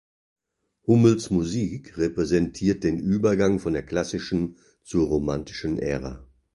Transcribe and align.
Hummels 0.87 1.29
Musik 1.29 1.95
repräsentiert 1.95 2.83
den 2.83 2.97
Übergang 2.97 3.59
von 3.59 3.73
der 3.73 3.83
klassischen 3.85 4.57
zur 4.81 5.05
romantischen 5.09 5.77
Ära. 5.77 6.25